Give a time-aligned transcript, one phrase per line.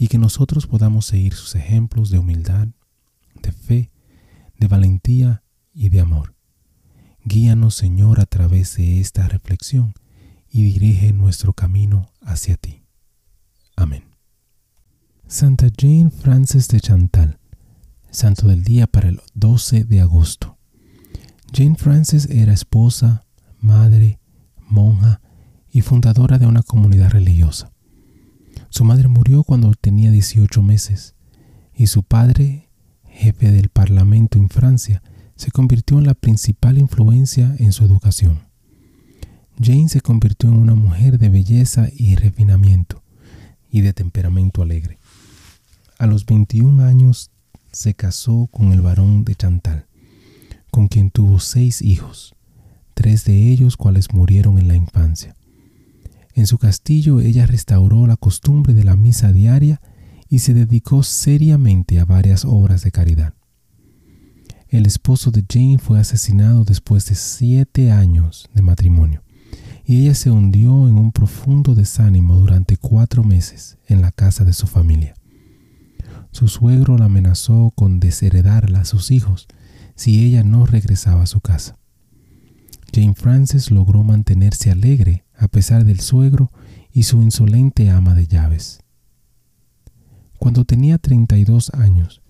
[0.00, 2.68] y que nosotros podamos seguir sus ejemplos de humildad,
[3.42, 3.90] de fe,
[4.58, 6.34] de valentía y de amor.
[7.22, 9.92] Guíanos, Señor, a través de esta reflexión
[10.48, 12.82] y dirige nuestro camino hacia ti.
[13.76, 14.04] Amén.
[15.26, 17.38] Santa Jane Frances de Chantal,
[18.10, 20.56] Santo del Día para el 12 de agosto.
[21.52, 23.26] Jane Frances era esposa,
[23.58, 24.18] madre,
[24.66, 25.20] monja
[25.70, 27.70] y fundadora de una comunidad religiosa.
[28.68, 31.14] Su madre murió cuando tenía 18 meses
[31.74, 32.68] y su padre,
[33.08, 35.02] jefe del parlamento en Francia,
[35.36, 38.40] se convirtió en la principal influencia en su educación.
[39.58, 43.02] Jane se convirtió en una mujer de belleza y refinamiento
[43.70, 44.98] y de temperamento alegre.
[45.98, 47.30] A los 21 años
[47.72, 49.86] se casó con el barón de Chantal,
[50.70, 52.34] con quien tuvo seis hijos,
[52.94, 55.36] tres de ellos cuales murieron en la infancia.
[56.40, 59.82] En su castillo ella restauró la costumbre de la misa diaria
[60.26, 63.34] y se dedicó seriamente a varias obras de caridad.
[64.70, 69.22] El esposo de Jane fue asesinado después de siete años de matrimonio
[69.84, 74.54] y ella se hundió en un profundo desánimo durante cuatro meses en la casa de
[74.54, 75.12] su familia.
[76.30, 79.46] Su suegro la amenazó con desheredarla a sus hijos
[79.94, 81.76] si ella no regresaba a su casa.
[82.94, 86.52] Jane Frances logró mantenerse alegre a pesar del suegro
[86.92, 88.80] y su insolente ama de llaves.
[90.38, 92.20] Cuando tenía 32 años,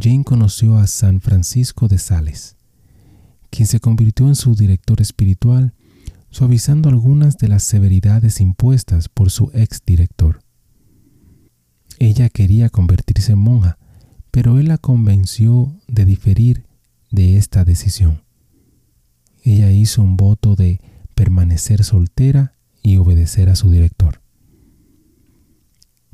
[0.00, 2.56] Jane conoció a San Francisco de Sales,
[3.50, 5.74] quien se convirtió en su director espiritual,
[6.30, 10.40] suavizando algunas de las severidades impuestas por su ex director.
[11.98, 13.78] Ella quería convertirse en monja,
[14.30, 16.66] pero él la convenció de diferir
[17.10, 18.24] de esta decisión.
[19.42, 20.80] Ella hizo un voto de
[21.14, 24.20] permanecer soltera y obedecer a su director.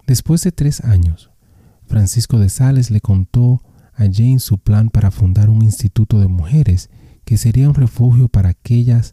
[0.07, 1.31] Después de tres años,
[1.87, 3.63] Francisco de Sales le contó
[3.95, 6.89] a Jane su plan para fundar un instituto de mujeres
[7.25, 9.13] que sería un refugio para aquellas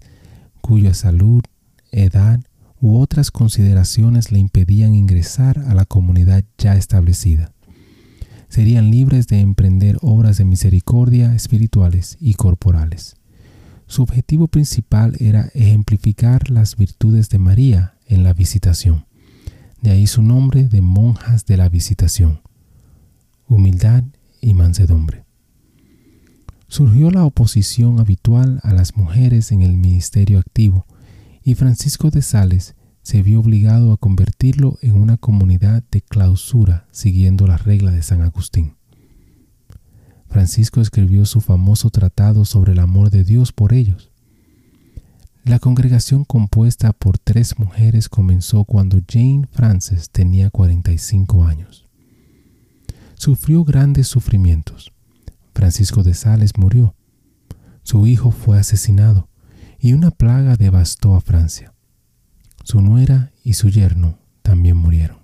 [0.61, 1.43] cuya salud,
[1.91, 2.39] edad
[2.79, 7.53] u otras consideraciones le impedían ingresar a la comunidad ya establecida.
[8.49, 13.16] Serían libres de emprender obras de misericordia espirituales y corporales.
[13.87, 19.05] Su objetivo principal era ejemplificar las virtudes de María en la visitación.
[19.81, 22.41] De ahí su nombre de monjas de la visitación.
[23.47, 24.03] Humildad
[24.41, 25.25] y mansedumbre.
[26.67, 30.85] Surgió la oposición habitual a las mujeres en el ministerio activo
[31.41, 37.47] y Francisco de Sales se vio obligado a convertirlo en una comunidad de clausura siguiendo
[37.47, 38.76] la regla de San Agustín.
[40.37, 44.11] Francisco escribió su famoso tratado sobre el amor de Dios por ellos.
[45.43, 51.87] La congregación compuesta por tres mujeres comenzó cuando Jane Frances tenía 45 años.
[53.15, 54.93] Sufrió grandes sufrimientos.
[55.55, 56.93] Francisco de Sales murió.
[57.81, 59.29] Su hijo fue asesinado
[59.79, 61.73] y una plaga devastó a Francia.
[62.63, 65.17] Su nuera y su yerno también murieron.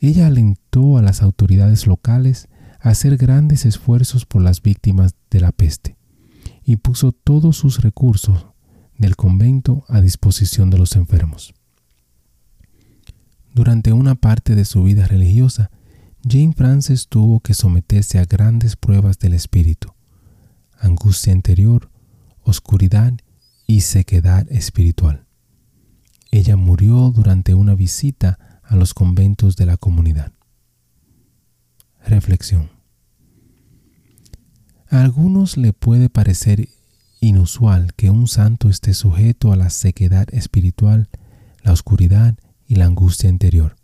[0.00, 2.48] Ella alentó a las autoridades locales
[2.82, 5.96] hacer grandes esfuerzos por las víctimas de la peste
[6.64, 8.46] y puso todos sus recursos
[8.98, 11.54] del convento a disposición de los enfermos.
[13.54, 15.70] Durante una parte de su vida religiosa,
[16.28, 19.92] Jane Frances tuvo que someterse a grandes pruebas del espíritu,
[20.78, 21.90] angustia interior,
[22.42, 23.12] oscuridad
[23.66, 25.26] y sequedad espiritual.
[26.30, 30.32] Ella murió durante una visita a los conventos de la comunidad.
[32.06, 32.70] Reflexión.
[34.88, 36.68] A algunos le puede parecer
[37.20, 41.08] inusual que un santo esté sujeto a la sequedad espiritual,
[41.62, 43.76] la oscuridad y la angustia interior.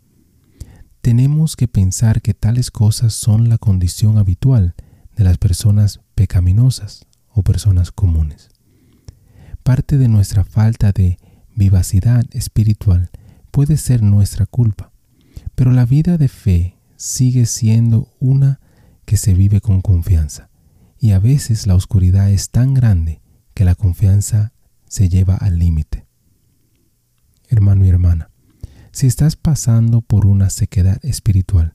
[1.01, 4.75] tenemos que pensar que tales cosas son la condición habitual
[5.15, 8.49] de las personas pecaminosas o personas comunes.
[9.63, 11.17] Parte de nuestra falta de
[11.55, 13.09] vivacidad espiritual
[13.51, 14.91] puede ser nuestra culpa,
[15.55, 18.59] pero la vida de fe sigue siendo una
[19.05, 20.49] que se vive con confianza,
[20.99, 23.21] y a veces la oscuridad es tan grande
[23.53, 24.51] que la confianza
[24.85, 26.05] se lleva al límite.
[27.47, 28.31] Hermano y hermana,
[28.91, 31.73] si estás pasando por una sequedad espiritual,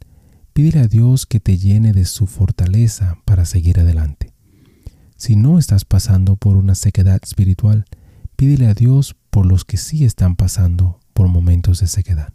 [0.53, 4.35] pídele a Dios que te llene de su fortaleza para seguir adelante.
[5.17, 7.87] Si no estás pasando por una sequedad espiritual,
[8.37, 12.35] pídele a Dios por los que sí están pasando por momentos de sequedad.